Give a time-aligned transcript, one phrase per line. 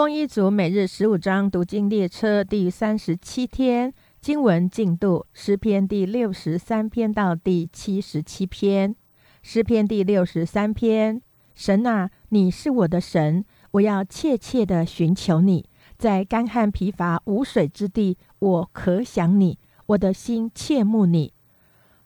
[0.00, 8.96] 丰一族每日十五章读经列车第三十七天经文进度：诗篇第六十三篇到第七十七篇。
[9.42, 11.20] 诗篇第六十三篇：
[11.54, 15.66] 神啊，你是我的神，我要切切的寻求你。
[15.98, 21.34] 在干旱疲乏无水之地，我可想你，我的心切慕你。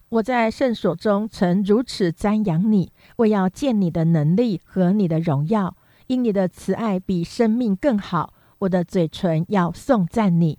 [0.08, 5.76] 我在圣所中曾如此瞻仰你，我要见你的能力和你的荣耀。
[6.07, 10.58] 因你的慈爱比生命更好，我的嘴唇要颂赞你。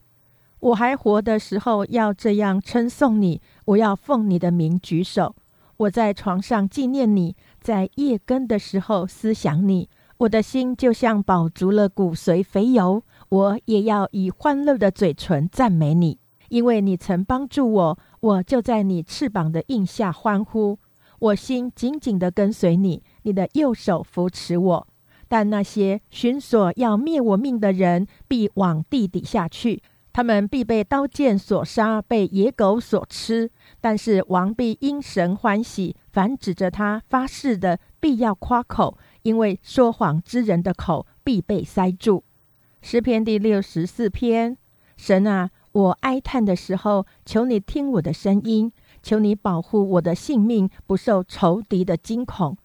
[0.60, 5.36] 我还活的时候要这样称颂你，我要奉你的名举手。
[5.78, 9.90] 我在床上纪念你，在夜更的时候思想你。
[10.20, 16.18] 我的心就像饱足了骨髓肥油，我也要以欢乐的嘴唇赞美你，
[16.48, 20.80] 因为你曾帮助我，我就在你翅膀的印下欢呼。
[21.20, 24.88] 我心紧紧地跟随你，你的右手扶持我。
[25.28, 29.80] 但那些寻索要灭我命的人，必往地底下去；
[30.14, 33.50] 他们必被刀剑所杀，被野狗所吃。
[33.82, 42.24] 但是王必因神欢喜，凡指着他发誓的，必要夸口，因为说谎之人的口必被塞住。
[42.82, 44.58] 诗篇第六十四篇：
[44.96, 52.56] 神啊，我哀叹的时候，求你听我的声音，求你保护我的性命，不受仇敌的惊恐。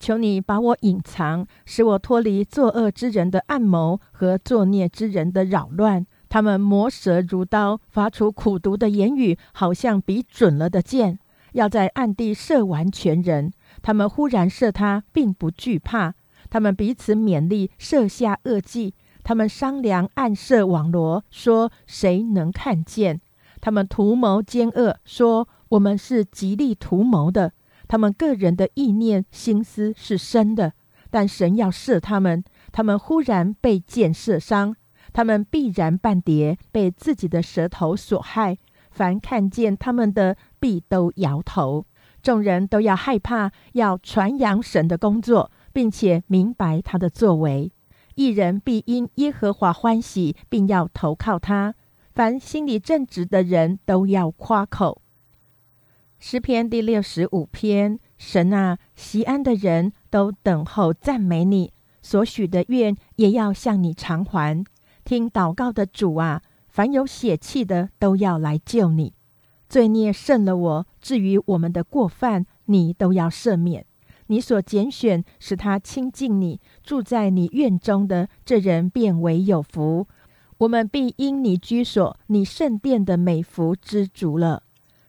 [0.00, 6.06] 求你把我隐藏，使我脱离作恶之人的暗谋和作孽之人的扰乱。
[6.28, 11.18] 他们磨舌如刀，发出苦毒的言语，好像比准了的箭，
[11.52, 13.52] 要在暗地射完全人。
[13.80, 16.14] 他们忽然射他，并不惧怕。
[16.50, 18.94] 他们彼此勉励，设下恶计。
[19.24, 23.20] 他们商量暗设网罗，说谁能看见？
[23.60, 27.52] 他们图谋奸恶，说我们是极力图谋的。
[27.88, 30.74] 他们个人的意念心思是深的，
[31.10, 34.76] 但神要射他们，他们忽然被箭射伤，
[35.12, 38.58] 他们必然半跌，被自己的舌头所害。
[38.90, 41.86] 凡看见他们的，必都摇头。
[42.20, 47.72] 众人都要害怕，要传扬神的工作，并且明白他的作为。
[48.16, 51.74] 一人必因耶和华欢喜，并要投靠他。
[52.12, 55.00] 凡心里正直的人都要夸口。
[56.20, 64.64] 诗篇第六十五篇：神啊，西安的人都等候赞美你，所许的愿也要向你偿还。
[65.04, 69.14] 听祷告的主啊，凡有血气的都要来救你。
[69.68, 73.86] 罪孽胜了我，至于我们的过犯，你都要赦免。
[74.26, 80.08] 你所拣选使他亲近你，住在你院中的这人，便为有福。
[80.58, 84.64] 我们必因你居所、你圣殿的美福知足了。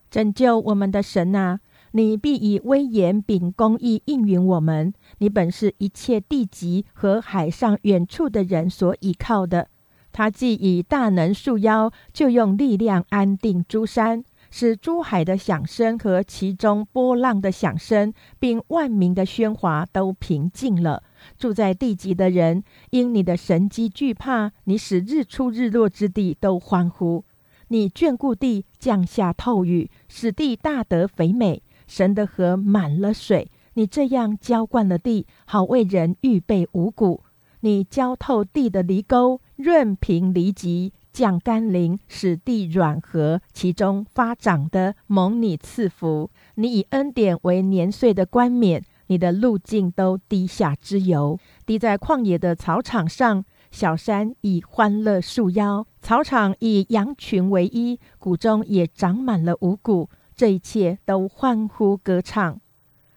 [0.09, 1.59] 拯救我们的神啊！
[1.92, 4.94] 你必以威严秉公义应允我们。
[5.18, 9.70] 你本是一切地极和海上远处的人所倚靠的。
[10.12, 21.03] 他既以大能束腰，就用力量安定诸山，使诸海的响声和其中波浪的响声，并万民的喧哗都平静了。
[21.38, 27.24] 住在地极的人因你的神机惧怕，你使日出日落之地都欢呼。
[27.69, 31.63] 你眷顾地，降下透雨，使地大得肥美。
[31.88, 37.24] 神的河满了水，你这样浇灌了地，好为人预备五谷。
[37.62, 46.29] 你浇透地的犁沟，润平犁脊，降甘霖，使地软和，其中发长的蒙你赐福。
[46.56, 53.44] 你以恩典为年岁的冠冕，你的路径都滴下之油，滴在旷野的草场上。
[53.72, 60.09] 小山以欢乐束腰，草场以羊群为衣，谷中也长满了五谷。
[60.35, 62.59] 这一切都欢呼歌唱。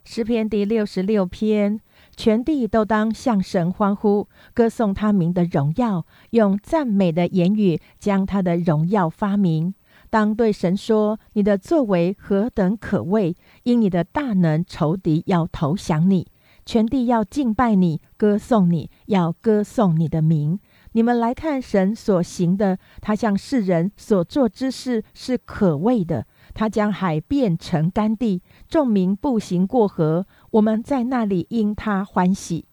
[0.04, 1.80] 诗篇第六十六篇，
[2.16, 9.74] 全地都当向神欢呼，歌颂他名的荣耀，用赞美的言语将他的荣耀发明。
[10.10, 13.34] 当对神说：“你的作为何等可畏！
[13.62, 16.26] 因你的大能，仇敌要投降你。”
[16.64, 20.58] 全地要敬拜你，歌颂你，要歌颂你的名。
[20.92, 26.26] 你们来看神所行的，他向世人所做之事是可畏的。
[26.54, 32.66] 他将海变成干地，众民步行过河，我们在那里因他欢喜。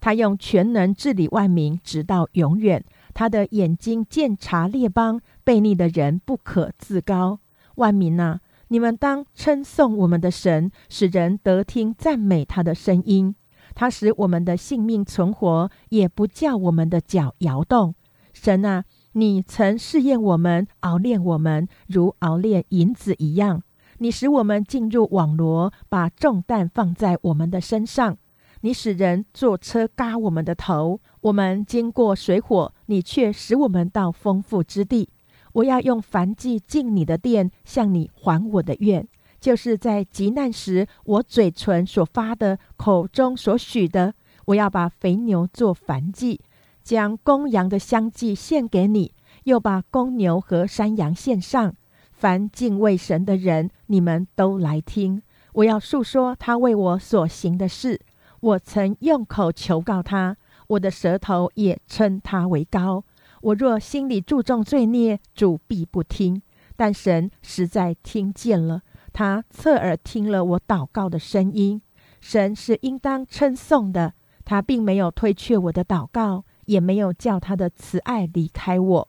[0.00, 2.84] 他用全能治理万民，直到永远。
[3.14, 7.40] 他的眼睛鉴察列邦，悖逆的人不可自高。
[7.76, 8.40] 万民啊！
[8.74, 13.36] 你们当称颂我们的神，使人得听赞美他的声音。
[13.72, 17.94] 他使我们的性命存活，也不叫我们的脚摇动。
[18.32, 18.82] 神啊，
[19.12, 23.62] 你曾试验我们，熬炼我们，如熬炼银子一样。
[23.98, 28.18] 你使我们进入网罗，把重担放在我们的身上。
[28.62, 35.10] 你使人坐车嘎我们的头，我们经过水火，你却使我们到丰富之地。
[35.54, 39.06] 我要用燔祭进你的殿，向你还我的愿，
[39.40, 44.14] 就是在极难时我嘴唇所发的，口中所许的。
[44.46, 46.40] 我要把肥牛做燔祭，
[46.82, 49.12] 将公羊的香祭献给你，
[49.44, 51.74] 又把公牛和山羊献上。
[52.12, 55.22] 凡敬畏神的人，你们都来听。
[55.54, 58.00] 我要述说他为我所行的事。
[58.40, 60.36] 我曾用口求告他，
[60.66, 63.04] 我的舌头也称他为高。
[63.44, 66.40] 我若心里注重罪孽，主必不听。
[66.76, 68.80] 但神实在听见了，
[69.12, 71.82] 他侧耳听了我祷告的声音。
[72.22, 74.14] 神是应当称颂的，
[74.46, 79.08] 他并没有推却我的祷告，也没有叫他的慈爱离开我。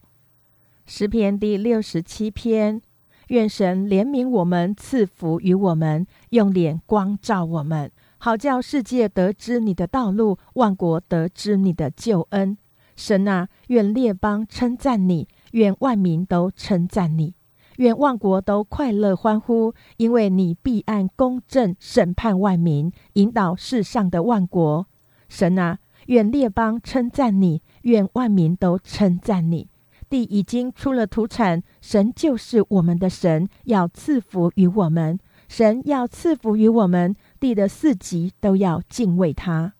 [0.84, 2.82] 诗篇第六十七篇。
[3.28, 12.56] 愿神怜悯我们，赐福于我们，用脸光照我们，好叫世界得知你的道路，万国得知你的救恩。
[12.96, 17.34] 神啊，愿列邦称赞你，愿万民都称赞你，
[17.76, 24.86] 愿万国都快乐欢呼，因为你必按公正审判万民，引导世上的万国。
[25.28, 29.68] 神啊，愿列邦称赞你，愿万民都称赞你。
[30.08, 35.18] 地已经出了土产，神就是我们的神，要赐福于我们。
[35.48, 39.74] 神要赐福于我们，地的四极都要敬畏他。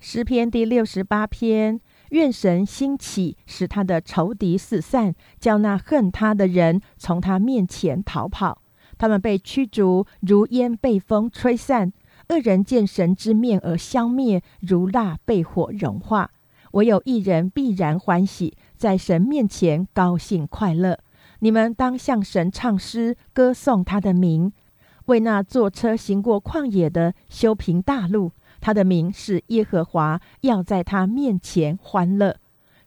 [0.00, 1.80] 诗篇第六十八篇：
[2.12, 8.60] 愿神兴起，使他的仇敌四散，叫那恨他的人从他面前逃跑。
[8.98, 11.90] 他们被驱逐，如烟被风吹散；
[12.28, 16.30] 恶人见神之面而消灭，如蜡被火融化。
[16.72, 18.56] 唯有一人必然欢喜。
[18.76, 20.98] 在神面前高兴快乐，
[21.38, 24.52] 你们当向神唱诗，歌颂他的名，
[25.06, 28.32] 为那坐车行过旷野的修平大路。
[28.62, 32.36] 他的名是耶和华，要在他面前欢乐。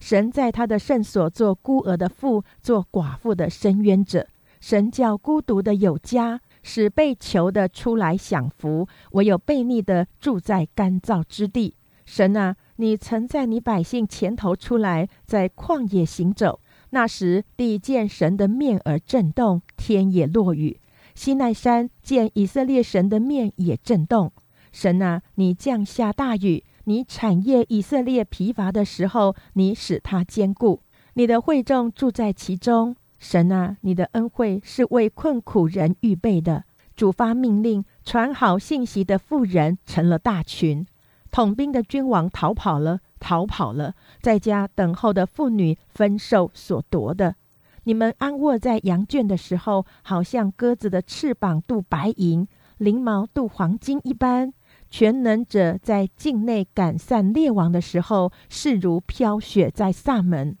[0.00, 4.26] 神在他的圣所做孤儿的父，做寡妇的伸冤者。
[4.58, 8.88] 神叫孤独的有家，使被囚的出来享福。
[9.12, 11.76] 唯有悖逆的住在干燥之地。
[12.06, 12.56] 神啊！
[12.76, 16.60] 你曾在你百姓前头出来，在旷野行走。
[16.90, 20.80] 那时地见神的面而震动，天也落雨。
[21.14, 24.32] 西奈山见以色列神的面也震动。
[24.76, 30.82] 神啊，你降下大雨，你产业以色列疲乏的时候，你使他坚固。
[31.14, 32.94] 你的会众住在其中。
[33.18, 36.64] 神啊，你的恩惠是为困苦人预备的。
[36.94, 40.86] 主发命令，传好信息的妇人成了大群。
[41.30, 47.36] 统兵的君王逃跑了，逃跑了，在家等候的妇女分受所夺的。
[47.84, 52.46] 你们安卧在羊圈的时候，好像鸽子的翅膀镀白银，
[52.76, 54.52] 翎毛镀黄金一般。
[54.90, 60.56] 全能者在境内赶散列王的时候，势如飘雪在萨门。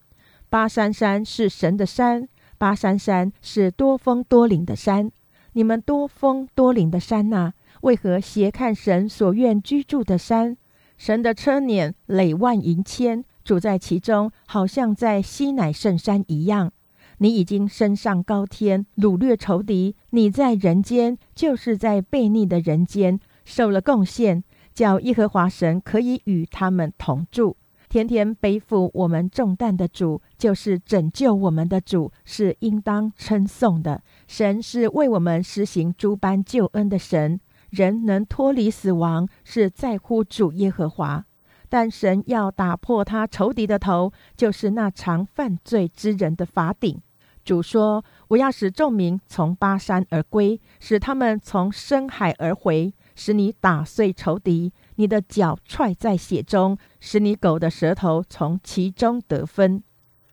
[0.48, 2.28] 巴山山是神的山，
[2.58, 5.10] 巴山山是多峰多岭的山。
[5.52, 7.52] 你们多峰多岭的山呐，
[7.82, 10.56] 为何斜看神所愿居住的山？
[10.98, 16.72] 神的车辇累万银千，住在其中，好像在西乃圣山一样。
[17.18, 19.96] 你已经升上高天，掳掠仇敌。
[20.10, 24.42] 你在人间，就是在悖逆的人间受了贡献，
[24.74, 27.56] 叫耶和华神可以与他们同住。
[27.88, 34.02] 天天背负我们重担的主，就是拯救我们的主，是应当称颂的。
[34.26, 37.40] 神是为我们施行诸般救恩的神。
[37.70, 41.24] 人能脱离死亡，是在乎主耶和华；
[41.68, 47.00] 但神要打破他仇敌的头，就是那常犯罪之人的法顶。
[47.44, 59.82] 主说：“我要使众民从巴山而归，使他们从深海而回，使你打碎仇敌，你的脚踹在血中，使你狗的舌头从其中得分。”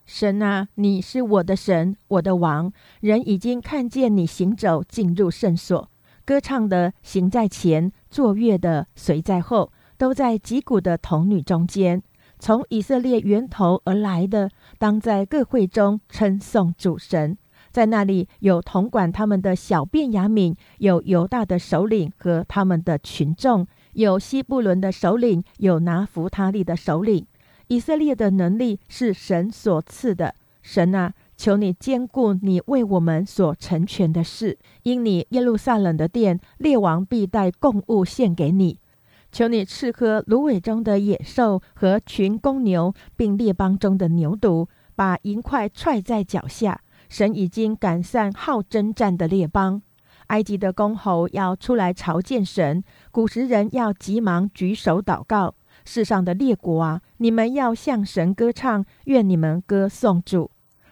[0.05, 2.71] 神啊，你是我的神，我的王。
[2.99, 5.89] 人已经看见你行走进入圣所。
[6.25, 12.03] 歌唱的行在前，作乐的随在后，都在击鼓的童女中间。
[12.37, 17.37] 从以色列源头而来的，当在各会中称颂主神。
[17.73, 27.25] 在那里有统管他们的小便雅敏，有犹大的首领和他们的群众，有西布伦的首领，有拿弗他利的首领。
[27.69, 30.35] 以色列的能力是神所赐的。
[30.61, 31.13] 神啊！
[31.35, 38.77] 求你兼顾你为我们所成全的事，因你耶路撒冷的殿，列王必带贡物献给你。
[39.31, 46.79] 求你赐喝芦苇中的野兽和群公牛，并列邦中的牛犊，把银块踹在脚下。
[47.13, 49.83] 神已经赶散好征战的列邦，
[50.29, 55.53] 埃及的公侯要出来朝见神，古时人要急忙举手祷告。
[55.85, 60.49] 世上的列国啊，你们要向神歌唱，愿你们歌颂主，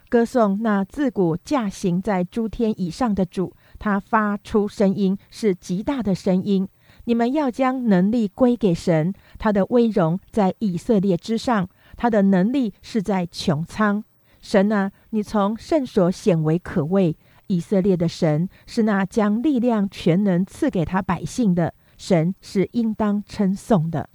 [0.09, 3.55] 歌颂那自古驾行在诸天以上的主。
[3.79, 6.69] 他发出声音是极大的声音。
[7.05, 14.03] 你们要将能力归给神，他的威荣在以色列之上，他的能力是在穹苍。
[14.41, 17.15] 神啊，你从圣所显为可畏。
[17.47, 24.09] 以色列的神是那将力量全能赐给他百姓的神，是应当称颂的。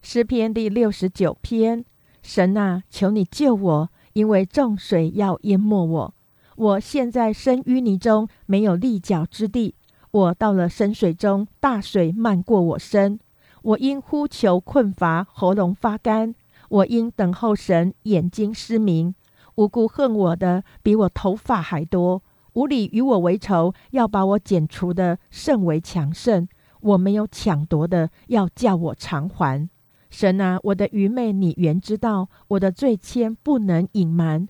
[0.00, 1.84] 诗篇第六十九篇：
[2.22, 6.14] 神啊，求你救我，因为众水要淹没我。
[6.56, 9.74] 我现在身淤泥中，没有立脚之地。
[10.10, 13.20] 我到了深水中，大水漫过我身。
[13.62, 16.32] 我因呼求困乏，喉咙发干；
[16.70, 19.14] 我因等候神，眼睛失明。
[19.56, 22.22] 无辜恨我的，比我头发还多；
[22.54, 26.48] 无理与我为仇，要把我剪除的甚为强盛。
[26.80, 29.68] 我没有抢夺的，要叫我偿还。
[30.08, 34.46] 神啊，我的愚昧你原知道，我的罪愆不能隐瞒。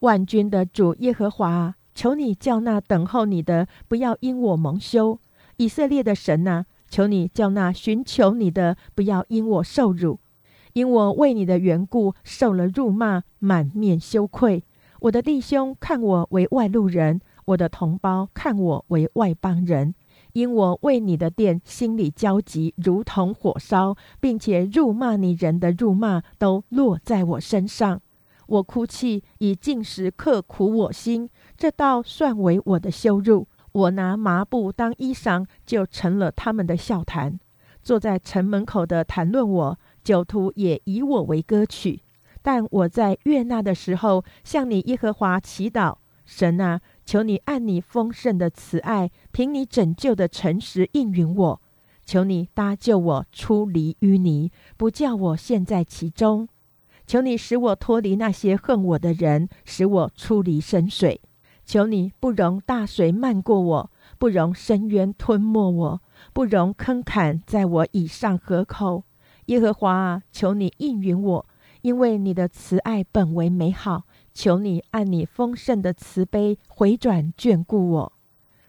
[0.00, 5.18] 万军的主耶和华，求你叫那等候你的不要因我蒙羞。
[5.56, 10.20] 以色列的神啊，求你叫那寻求你的不要因我受辱。
[10.72, 14.64] 因我为你的缘故受了辱骂，满面羞愧。
[15.00, 19.94] 我的弟兄看我为外路人，我的同胞看我为外邦人。
[20.32, 28.00] 因我为你的殿心里焦急，如同火烧，并且辱骂你人的辱骂都落在我身上。
[28.46, 33.48] 我哭泣，以进食刻苦我心，这倒算为我的羞辱。
[33.72, 37.38] 我拿麻布当衣裳，就成了他们的笑谈。
[37.82, 39.78] 坐在城门口的谈论我，
[40.10, 42.02] 酒徒也以我为歌曲。
[42.42, 46.80] 但我在悦纳的时候，向你耶和华祈祷，神啊。
[47.04, 51.62] 求你按你丰盛的慈爱，凭你拯救的诚实应允我。
[52.04, 56.48] 求你搭救我出离淤泥，不叫我陷在其中。
[57.06, 61.20] 求你使我脱离那些恨我的人，使我出离深水。
[61.64, 66.02] 求你不容大水漫过我，不容深渊吞没我，
[66.32, 69.04] 不容坑坎在我以上河口。
[69.50, 71.46] 耶和华啊，求你应允我，
[71.82, 74.04] 因为你的慈爱本为美好。
[74.32, 78.12] 求你按你丰盛的慈悲回转眷顾我，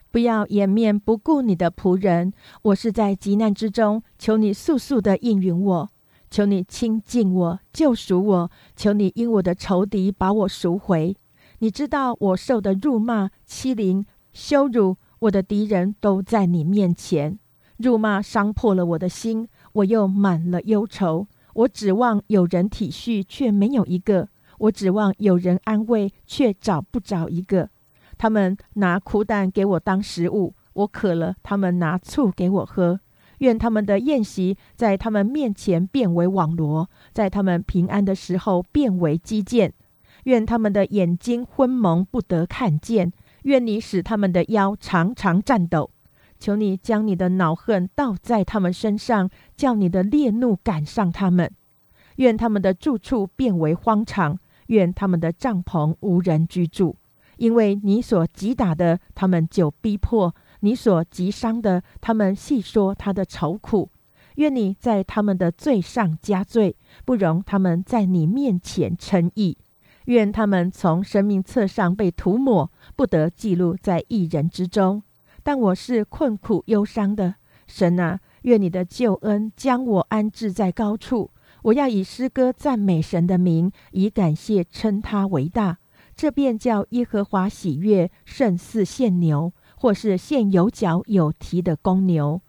[0.10, 2.34] 不要掩面不顾你的仆人。
[2.64, 5.90] 我是在急难之中，求你速速的应允我。
[6.32, 8.52] 求你亲近我，救赎我。
[8.76, 11.16] 求你因我的仇敌把我赎回。
[11.60, 17.38] 你知道我受的辱骂、欺凌、羞辱，我的敌人都在你面前。
[17.82, 21.28] 辱骂伤破了我的心，我又满了忧愁。
[21.54, 24.30] 我指望有人体恤，却没有一个。
[24.60, 27.70] 我指望有人安慰，却找不着一个。
[28.18, 33.00] 他们拿苦胆给我当食物，我渴了，他们拿醋给我喝。
[33.40, 39.74] 愿他们的宴席在他们面前变为网罗，在他们平安的时候变为基建。
[40.26, 43.12] 愿他们的眼睛昏蒙，不得看见。
[43.44, 45.90] 愿你使他们的腰常常颤抖。
[46.42, 51.50] 求你将你的恼恨倒在他们身上，叫你的烈怒赶上他们。
[52.16, 54.40] 愿他们的住处变为荒场。
[54.68, 56.96] 愿他们的帐篷无人居住，
[57.36, 60.32] 因为你所击打的，他们就逼迫；
[60.62, 63.90] 你所击伤的，他们细说他的愁苦。
[64.36, 69.58] 愿你在他们的罪上加罪，不容他们在你面前称义。
[70.06, 75.04] 愿他们从生命册上被涂抹，不得记录在一人之中。
[75.44, 77.36] 但我是困苦忧伤的，
[77.68, 81.32] 神啊，愿你的救恩将我安置在高处。
[81.64, 85.78] 我要以诗歌赞美神的名，以感谢称他为大。
[86.16, 92.42] 这便叫耶和华喜悦，胜似献牛，或是献有角有蹄的公牛。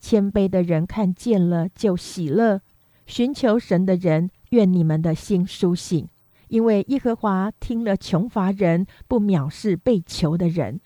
[0.00, 2.60] 谦卑的人看见了就喜乐，
[3.06, 6.08] 寻求神的人，愿你们的心苏醒，
[6.48, 10.80] 因为耶和华听了穷乏人，不藐视被求的人。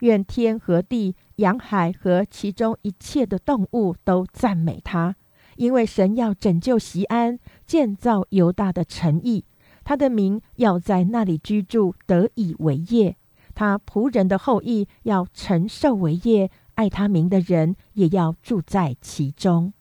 [0.00, 5.16] 愿天和地、洋海和其中一切的动物都赞美他。
[5.56, 9.44] 因为神要拯救西安，建造犹大的城邑，
[9.82, 13.16] 他的名要在那里居住，得以为业。
[13.54, 19.72] 他仆人的后裔要承受为业，爱他名的人也要住在其中。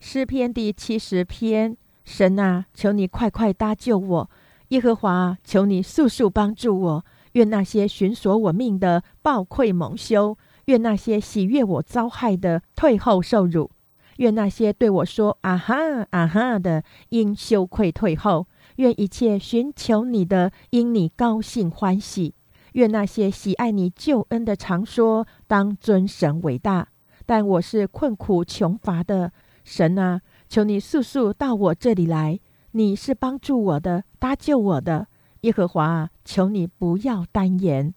[0.00, 4.30] 诗篇第七十篇：神啊，求你快快搭救我；
[4.68, 7.04] 耶和华，求你速速帮助我。
[7.36, 13.70] 愿那些寻索我命的暴愧蒙羞；愿那些喜悦我遭害的退后受辱。
[14.16, 15.74] 愿那些对我说“啊哈
[16.08, 22.32] 啊哈”的，因羞愧退后；愿一切寻求你的，因你高兴欢喜；
[22.72, 26.88] 愿那些喜爱你救恩的，常说当尊神为大。
[27.26, 29.30] 但我是困苦穷乏的，
[29.62, 32.40] 神啊，求你速速到我这里来。
[32.72, 35.08] 你是帮助我的，搭救我的，
[35.46, 36.10] 耶和华！
[36.24, 37.94] 求你不要单言，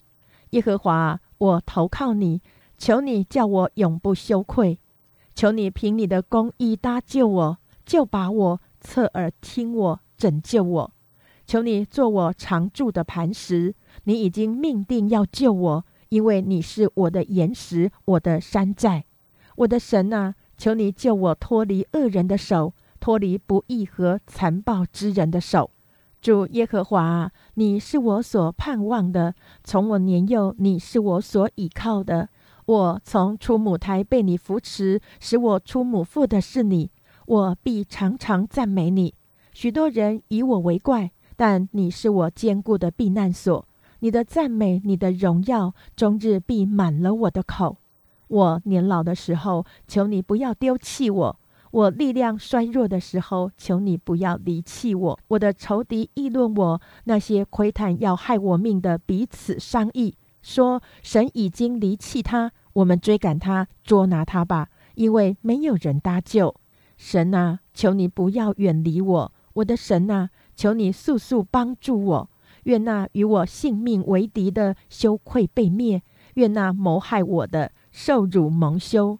[0.51, 1.19] 耶和华！
[1.39, 2.43] 我投靠你，
[2.77, 4.77] 求你叫我永不羞愧，
[5.33, 10.91] 求你凭你的公义搭救我，就把我侧耳听我，拯救我。
[11.47, 19.05] 求你做我常住的磐石，你已经命定要救我，因为你是我的岩石，我的山寨，
[19.55, 20.35] 我的神啊！
[20.55, 22.73] 求你救我脱离恶人的手。
[22.99, 25.71] 脱离不义和残暴之人的手，
[26.21, 29.33] 主耶和华，你是我所盼望的。
[29.63, 32.27] 从我年幼，你是我所倚靠的。
[32.65, 36.91] 我从出母胎被你扶持，使我出母腹的是你，
[37.25, 39.13] 我必常常赞美你。
[39.53, 43.65] 许多人以我为怪，但你是我坚固的避难所。
[44.01, 47.77] 你的赞美，你的荣耀，终日必满了我的口。
[48.27, 51.39] 我年老的时候，求你不要丢弃我。
[51.71, 55.19] 我力量衰弱的时候，求你不要离弃我。
[55.27, 66.55] 我的仇敌议论我，那些窥探要害我命的彼此商议，说神已经离弃他，我们追赶他，捉拿他吧，因为没有人搭救。
[66.97, 72.29] 神啊，求你不要远离我，我的神啊，求你速速帮助我。
[72.63, 76.01] 愿那与我性命为敌的羞愧被灭，
[76.33, 79.17] 愿那谋害我的受辱蒙羞。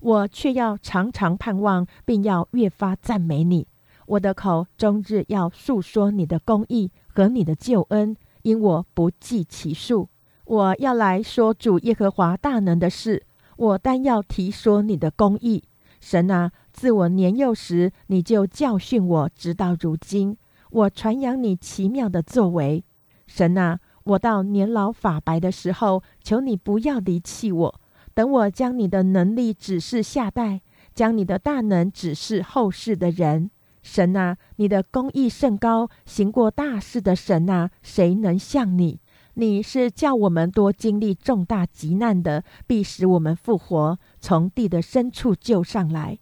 [0.00, 3.66] 我却要常常盼望，并要越发赞美你。
[4.06, 10.08] 我的口终日要述说你的公义和你的救恩，因我不计其数。
[10.44, 13.24] 我要来说主耶和华大能的事，
[13.56, 15.62] 我单要提说你的公义。
[16.00, 20.36] 神啊，自我年幼时你就教训我，直到如今，
[20.70, 22.82] 我传扬你奇妙的作为。
[23.26, 27.80] 神啊，我到年老发白的时候，求你不要离弃我。
[28.14, 30.60] 等我将你的能力指示下代，
[30.94, 33.50] 将你的大能指示后世的人。
[33.82, 39.00] 神啊，你的公义甚高，行过大事的神啊，谁能像你？
[39.34, 46.18] 你是叫我们多经历重大急难的，必使我们复活，从地的深处救上来。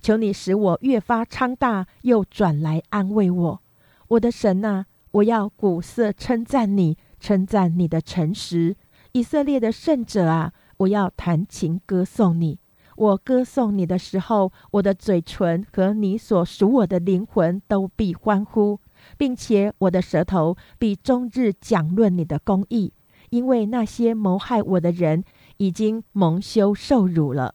[0.00, 3.62] 求你使我越发昌大，又转来安慰我。
[4.08, 8.74] 我的神啊，我要鼓瑟称赞你，称赞你的诚实。
[9.12, 10.54] 以色列的圣者啊！
[10.82, 12.58] 我要弹琴歌颂你，
[12.96, 18.80] 我歌颂你的时候，我的嘴唇和你所属我的灵魂都必欢呼，
[19.16, 22.92] 并且我的舌头必终日讲论你的公义，
[23.30, 25.22] 因为那些谋害我的人
[25.58, 27.54] 已经蒙羞受辱了。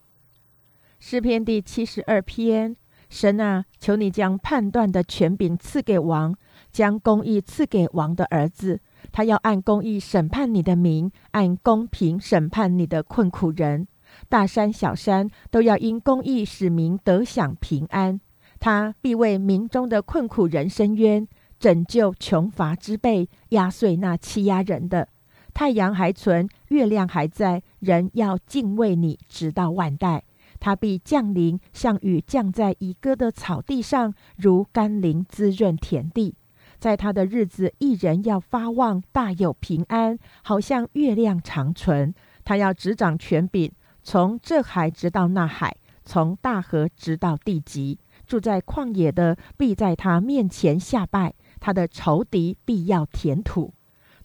[0.99, 2.75] 诗篇第七十二篇：
[3.09, 6.33] 神啊，求你将判断的权柄赐给王，
[6.71, 8.79] 将公义赐给王的儿子。
[9.11, 13.87] 他要按公义审判你的民，按公平审判你的困苦人。
[14.29, 18.19] 大山小山都要因公义使民得享平安。
[18.59, 21.27] 他必为民中的困苦人伸冤，
[21.59, 25.09] 拯救穷乏之辈，压碎那欺压人的。
[25.53, 30.23] 太阳还存，月亮还在，人要敬畏你，直到万代。
[30.59, 36.35] 他必降临，像雨降在已割的草地上，如甘霖滋润田地。
[36.79, 42.13] 在他的日子，一人要发旺，大有平安，好像月亮长存。
[42.43, 43.71] 他要执掌权柄，
[44.03, 47.99] 从这海直到那海，从大河直到地极。
[48.25, 53.73] 住在旷野的必在他面前下拜，他的仇敌必要填土。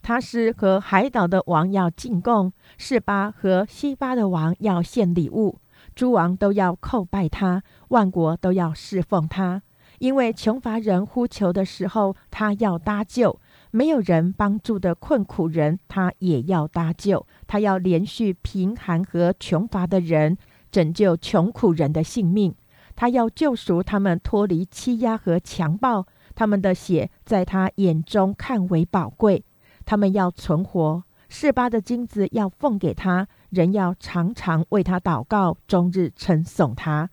[0.01, 5.59] 他是和海岛的王要进贡，示巴和西巴的王要献礼物，
[5.95, 9.61] 诸王都要叩拜他，万国都要侍奉他。
[10.03, 13.39] 因为穷乏人呼求的时候，他要搭救；
[13.71, 17.25] 没有人帮助的困苦人，他也要搭救。
[17.47, 20.37] 他要连续贫寒和穷乏的人，
[20.69, 22.53] 拯救穷苦人的性命。
[22.97, 26.05] 他要救赎他们脱离欺压和强暴。
[26.35, 29.45] 他们的血在他眼中看为宝贵。
[29.85, 31.05] 他们要存活。
[31.29, 37.09] 示巴的金子要奉给他，人要常常为他祷告，终日称颂他。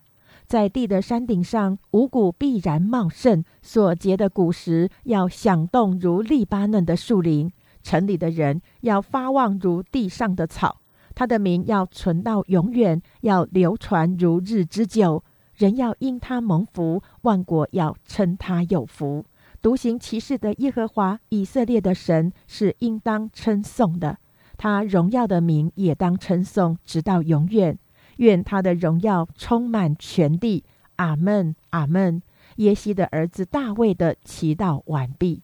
[0.50, 7.52] 在地的山顶上，五谷必然茂盛，所结的果实要响动如利巴嫩的树林。
[7.84, 10.78] 城里的人要发旺如地上的草，
[11.14, 15.22] 他的名要存到永远，要流传如日之久。
[15.54, 19.24] 人要因他蒙福，万国要称他有福。
[19.62, 24.18] 独行其事的耶和华以色列的神是应当称颂的，
[24.56, 27.78] 他荣耀的名也当称颂，直到永远。
[28.20, 30.64] 愿他的荣耀充满全地。
[30.96, 32.22] 阿门，阿门。
[32.56, 35.42] 耶西的儿子大卫的祈祷完毕。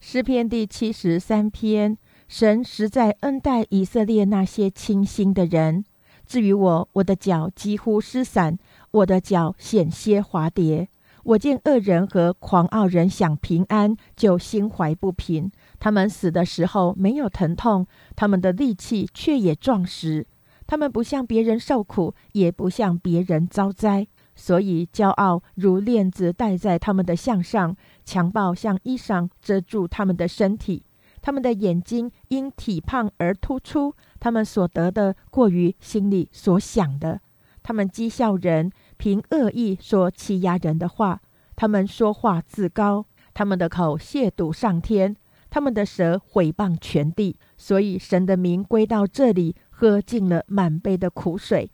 [0.00, 5.84] 诗篇第七十三篇：神实在恩待以色列那些清心的人。
[6.26, 8.58] 至于我，我的脚几乎失散，
[8.90, 10.88] 我的脚险些滑跌。
[11.22, 15.50] 我见恶人和狂傲人享平安，就心怀不平。
[15.78, 20.26] 他们死的时候没有疼痛，他们的力气却也壮实。
[20.66, 30.84] 他们不向别人受苦，也不向别人遭灾，所以骄傲如链子戴在他们的项上，强暴像衣裳遮住他们的身体。
[31.22, 37.20] 他们的眼睛因体胖而突出，他们所得的过于心里所想的。
[37.62, 38.70] 他们讥笑人。
[38.98, 41.20] 凭恶意说欺压人的话，
[41.54, 45.14] 他们说话自高，他们的口亵渎上天，
[45.50, 47.36] 他们的舌毁谤全地。
[47.58, 51.70] 所以神的名归到这里，喝尽了满杯的苦水。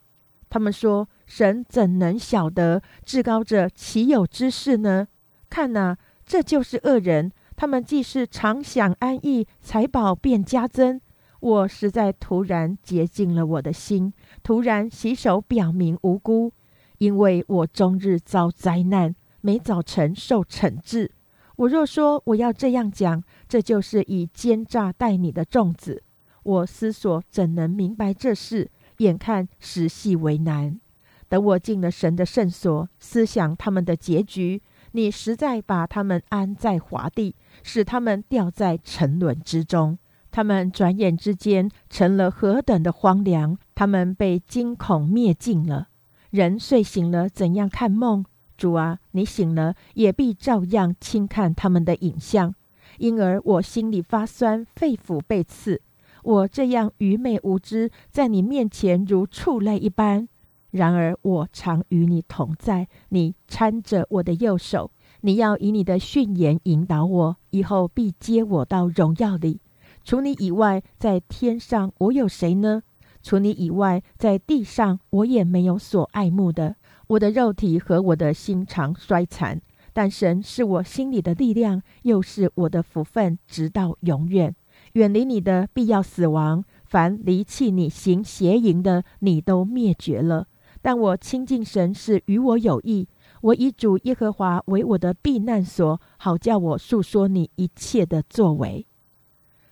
[0.51, 5.07] 他们说：神怎能晓得至高者岂有之事呢？
[5.49, 7.31] 看呐，这就是恶人。
[7.55, 11.01] 他们既是常享安逸，财宝便加增。
[11.39, 14.13] 我实在突然洁净了我的心，
[14.43, 16.53] 突然洗手，表明无辜。
[16.99, 21.13] 因为我终日遭灾难，每早晨受惩治。
[21.57, 26.03] 我若说我要这样讲，这就是以奸诈待你的粽子。
[26.43, 28.71] 我思索怎能明白这事？
[28.99, 30.81] 眼看实系为难。
[31.29, 34.61] 等我进了神的圣所，思想他们的结局，
[34.93, 39.99] 你实在把他们安在华地，使他们掉在沉沦之中。
[40.31, 43.59] 他们转眼之间成了何等的荒凉！
[43.75, 45.89] 他们被惊恐灭尽了。
[46.31, 48.25] 人睡醒了，怎样看梦？
[48.57, 52.55] 主啊，你醒了，也必照样轻看他们的影像。
[52.99, 55.81] 因而我心里发酸，肺腑被刺。
[56.23, 60.29] 我这样愚昧无知，在你面前如畜类一般。
[60.71, 64.91] 然而我常与你同在，你搀着我的右手。
[65.21, 69.61] 你要以你的训言引导我，以后必接我到荣耀里。
[70.03, 72.83] 除你以外，在天上我有谁呢？
[73.23, 76.75] 除你以外，在地上我也没有所爱慕的。
[77.07, 79.61] 我的肉体和我的心肠衰残，
[79.93, 84.57] 但神是我心里的力量，又是我的福分，直到永远。
[84.93, 90.47] 远离你的必要死亡，凡离弃你行邪淫的，你都灭绝了。
[90.81, 93.09] 但我亲近神是与我有益。
[93.41, 98.87] 我以主耶和华为我的避难所，好叫我述说你一切的作为。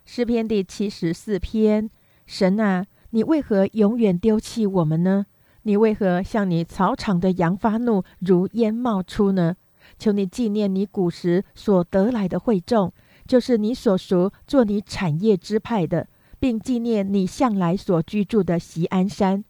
[0.04, 1.90] 诗篇第七十四篇，
[2.26, 2.86] 神啊。
[3.12, 5.26] 你为何永远丢弃我们呢？
[5.62, 9.56] 你为何向你草场的羊发怒，如烟冒出呢？
[9.98, 12.92] 求你纪念你古时所得来的惠众，
[13.30, 16.08] 就是你所属做你产业支派的，
[16.40, 19.44] 并纪念你向来所居住的锡安山。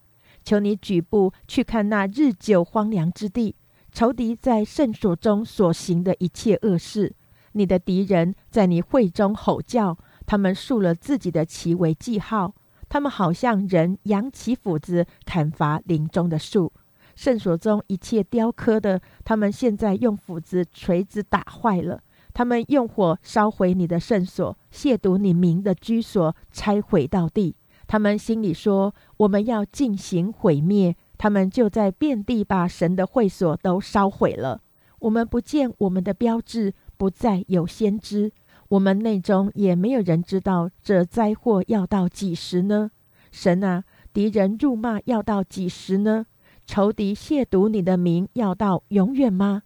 [0.45, 3.57] 求你举步去看那日久荒凉之地，
[3.91, 7.15] 仇敌在圣所中所行的一切恶事。
[7.53, 12.55] 你的敌人在你会中吼叫，他们竖了自己的旗为记号。
[12.91, 16.71] 他们好像人扬起斧子砍伐林中的树，
[17.17, 22.03] 圣所中一切雕刻的，他们现在用斧子、锤子打坏了。
[22.33, 27.57] 他们用火烧毁你的圣所，亵渎你名的居所，拆毁到地。
[27.87, 34.63] 他们心里说：“我们要进行毁灭。”他们就在遍地把神的会所都烧毁了。
[35.01, 38.33] 我们不见我们的标志，不再有先知。
[38.69, 42.91] 我们内中也没有人知道这灾祸要到几时呢？
[43.31, 46.25] 神啊，敌人辱骂要到几时呢？
[46.67, 49.63] 仇敌亵渎你的名要到永远吗？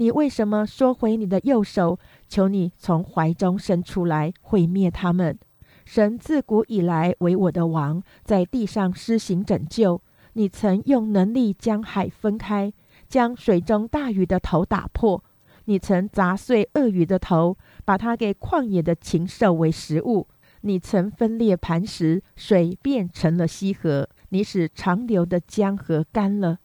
[0.00, 1.98] 你为什么收回你的右手？
[2.28, 5.36] 求你从怀中伸出来毁灭他们。
[5.84, 10.00] 神自古以来为我的王，在地上施行拯救。
[10.34, 12.72] 你曾用能力将海分开，
[13.08, 15.24] 将水中大鱼的头打破。
[15.64, 17.56] 你曾砸碎鳄鱼的头。
[17.84, 20.28] 把它给旷野的禽兽为食物。
[20.60, 24.08] 你曾分裂磐石，水变成了溪河。
[24.28, 26.58] 你使长流的江河干了。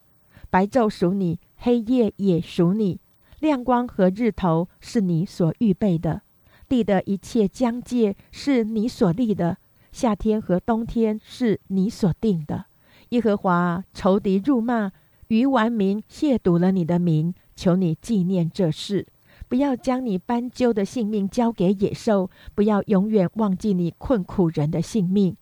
[0.50, 3.00] 白昼属你，黑夜也属你。
[3.44, 6.22] 亮光和日头是你所预备的。
[6.70, 9.58] 地的一切疆界是你所立的。
[9.92, 12.68] 夏天和冬天是你所定的。
[13.10, 14.94] 耶和华，仇敌辱骂，
[15.28, 17.36] 愚顽民亵渎了你的名。
[17.54, 19.08] 求你纪念这事。
[19.50, 25.36] 不要将你斑鸠的性命交给野兽，不要永远忘记你困苦人的性命。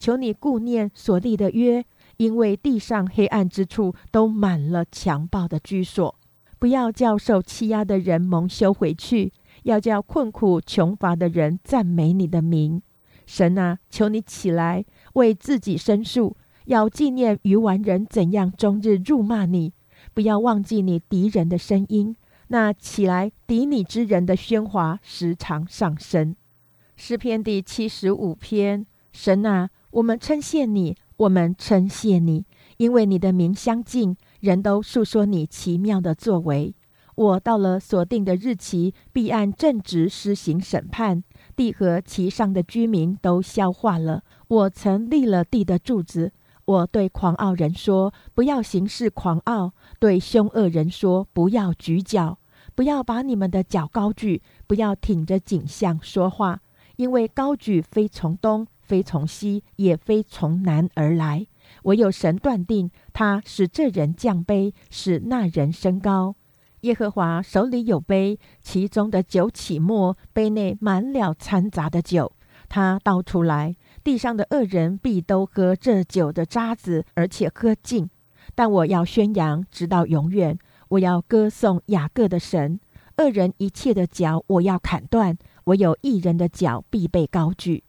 [0.00, 1.86] 求你顾念所立的约，
[2.16, 6.16] 因为地上黑暗之处都满了强暴的居所。
[6.64, 12.80] 不要叫受欺压的人蒙羞回去，要叫困苦穷乏的人赞美你的名。
[13.26, 19.74] 神啊，求你起来为自己申诉，要纪念愚顽人怎样终日辱骂你，
[20.14, 22.16] 不要忘记你敌人的声音。
[22.48, 26.34] 那起来敌你之人的喧哗时常上升。
[26.96, 32.46] 诗篇第七十五篇：神啊，我们称谢你，我们称谢你，
[32.78, 36.74] 因为你的名相近，人都述说你奇妙的作为。
[37.14, 41.24] 我到了所定的日期，必按正直施行审判。
[41.56, 44.22] 地和其上的居民都消化了。
[44.48, 46.32] 我曾立了地的柱子。
[46.66, 52.38] 我对狂傲人说：“不要行事狂傲。”对凶恶人说：“不要举脚，
[52.74, 56.60] 不要把你们的脚高举，不要挺着颈项说话，
[56.96, 61.46] 因为高举非从东，非从西，也非从南而来。
[61.82, 66.36] 唯有神断定，他使这人降卑，使那人升高。
[66.80, 72.32] 耶和华手里有杯，其中的酒起沫，杯内满了掺杂的酒。
[72.68, 78.08] 他倒出来，地上的恶人必都喝这酒的渣子，而且喝尽。
[78.54, 80.58] 但我要宣扬，直到永远。
[80.88, 82.78] 我要歌颂雅各的神。
[83.16, 85.34] 恶人一切的脚，我要砍断；
[85.64, 87.84] 唯有一人的脚必被高举。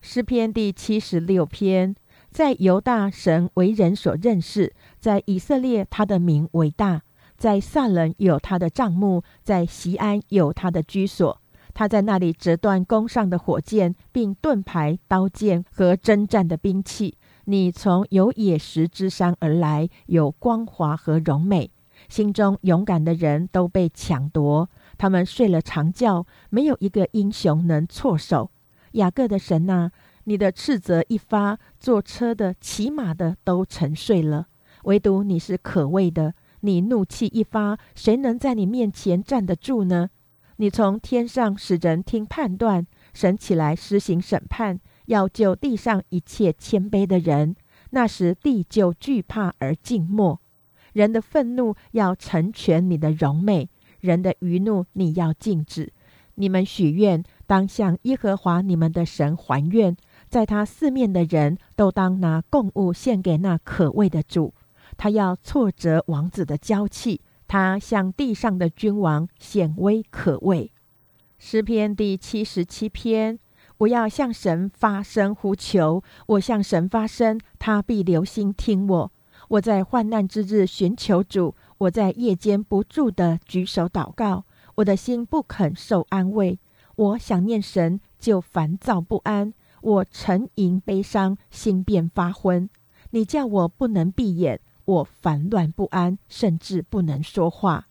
[0.00, 1.96] 诗篇第七十六篇，
[2.38, 7.02] 在犹大神为人所认识，在以色列他的名为大，
[7.36, 11.40] 在撒冷有他的帐幕，在西安有他的居所。
[11.74, 17.18] 他在那里折断弓上的火箭，并盾牌、刀剑和征战的兵器。
[17.46, 21.72] 你从有野石之山而来，有光华和荣美，
[22.08, 24.70] 心中勇敢的人都被抢夺。
[24.96, 28.52] 他们睡了长觉，没有一个英雄能措手。
[28.92, 29.90] 雅各的神呐，
[30.28, 34.48] 你的斥责一发，坐车的、骑马的都沉睡了，
[34.82, 36.34] 唯独你是可畏的。
[36.60, 40.10] 你怒气一发，谁能在你面前站得住呢？
[40.56, 44.78] 你从天上使人听判断，神起来施行审判。
[45.06, 47.56] 要救地上一切谦卑的人，
[47.92, 50.38] 那时地就惧怕而静默。
[50.92, 55.94] 人的愤怒要成全你的荣美，人的余怒你要禁止。
[56.34, 59.96] 你们许愿，当向耶和华你们的神还愿，
[60.28, 64.54] 在他四面的人都当拿供物献给那可畏的主。
[64.96, 70.70] 他要挫折王子的娇气，他向地上的君王显威可畏。
[71.38, 73.38] 诗篇第七十七篇。
[73.78, 79.12] 我要向神发声呼求，我向神发声，他必留心听我。
[79.50, 86.58] 我在患难之日寻求主，我在夜间不住的举手祷告，我的心不肯受安慰。
[86.96, 92.68] 我想念神，就烦躁不安，我沉吟悲伤，心便发昏。
[93.10, 97.86] 你叫我不能闭眼，我烦乱不安，甚至不能说话。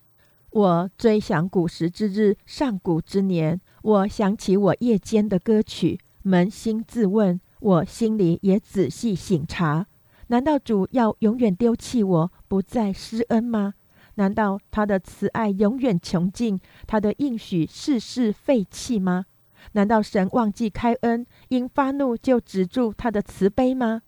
[0.51, 3.59] 我追想古时之日，上古之年。
[3.83, 9.85] 我想起我夜间的歌曲，扪心自问，我心里也仔细醒察：
[10.27, 13.75] 难道主要永远丢弃我，不再施恩吗？
[14.15, 19.25] 难道他的慈爱永远穷尽，他的应许世事废弃吗？
[19.73, 24.01] 难道神忘记开恩，因发怒就止住他的慈悲吗？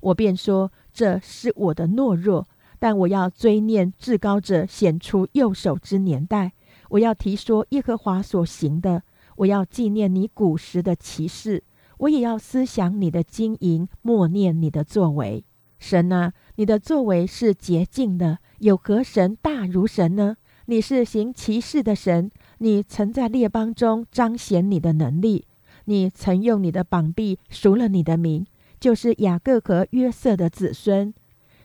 [0.00, 2.48] 我便说：这是我的懦弱。
[2.80, 6.52] 但我要追念至高者显出右手之年代，
[6.90, 9.04] 我要提说耶和华所行的，
[9.36, 11.64] 我要纪念你古时的奇事，
[11.98, 15.46] 我也要思想你的经营，默念你的作为。
[15.78, 20.36] 神啊，你的作为是洁净的，有何神大如神呢？
[20.66, 25.46] 你是行奇事的神，你曾在列邦中彰显你的能力，
[25.86, 28.46] 你曾用你的膀臂赎了你的名，
[28.78, 31.12] 就是雅各和约瑟的子孙。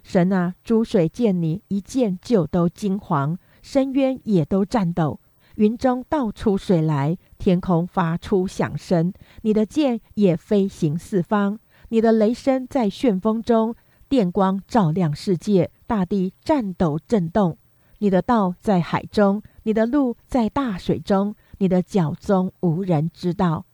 [0.04, 5.19] 神啊，诸水见你一见就都惊惶，深渊也都颤抖，
[5.56, 9.13] 云中倒出水来，天空发出响声。
[9.41, 13.75] 你的剑也飞行四方，你的雷声在旋风中，
[14.08, 17.58] 电光照亮世界，大地颤抖震动。
[17.99, 23.67] 你的道在海中，你的路在大水中，你的脚踪无人知道。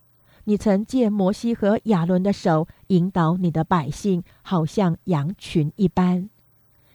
[0.44, 6.28] 你曾借摩西和亚伦的手引导你的百姓，好像羊群一般。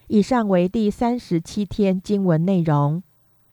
[0.06, 3.02] 以上为第三十七天经文内容。